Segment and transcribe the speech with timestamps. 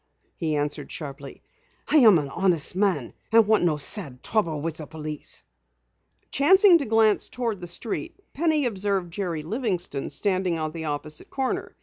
[0.35, 1.43] he answered sharply.
[1.89, 5.43] "I am an honest man and want no sad trouble with the police."
[6.31, 11.75] Chancing to glance toward the street, Penny observed Jerry Livingston standing on the opposite corner.